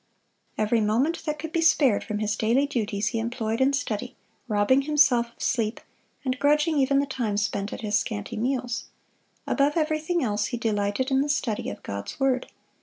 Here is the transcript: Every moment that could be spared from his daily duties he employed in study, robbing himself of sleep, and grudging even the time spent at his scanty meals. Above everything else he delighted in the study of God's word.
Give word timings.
Every 0.57 0.81
moment 0.81 1.25
that 1.25 1.37
could 1.37 1.51
be 1.51 1.61
spared 1.61 2.03
from 2.03 2.17
his 2.17 2.35
daily 2.35 2.65
duties 2.65 3.09
he 3.09 3.19
employed 3.19 3.61
in 3.61 3.71
study, 3.71 4.15
robbing 4.47 4.81
himself 4.81 5.27
of 5.31 5.39
sleep, 5.43 5.79
and 6.25 6.39
grudging 6.39 6.79
even 6.79 6.97
the 6.97 7.05
time 7.05 7.37
spent 7.37 7.71
at 7.71 7.81
his 7.81 7.99
scanty 7.99 8.35
meals. 8.35 8.85
Above 9.45 9.77
everything 9.77 10.23
else 10.23 10.47
he 10.47 10.57
delighted 10.57 11.11
in 11.11 11.21
the 11.21 11.29
study 11.29 11.69
of 11.69 11.83
God's 11.83 12.19
word. 12.19 12.47